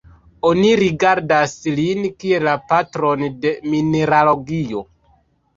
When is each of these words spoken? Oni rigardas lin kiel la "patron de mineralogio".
Oni 0.51 0.69
rigardas 0.79 1.53
lin 1.81 2.01
kiel 2.23 2.45
la 2.49 2.55
"patron 2.73 3.29
de 3.45 3.55
mineralogio". 3.75 4.83